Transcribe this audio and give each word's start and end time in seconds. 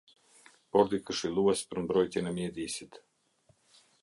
Bordi 0.77 0.99
Këshillues 1.09 1.61
për 1.73 1.83
mbrojtjen 1.85 2.31
e 2.31 2.35
mjedisit. 2.39 2.99